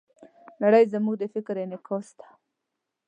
[0.63, 2.27] نړۍ زموږ د فکر انعکاس ده.